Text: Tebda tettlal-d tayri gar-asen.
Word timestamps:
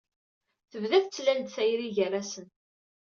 Tebda 0.71 0.97
tettlal-d 1.03 1.47
tayri 1.55 1.87
gar-asen. 1.95 2.47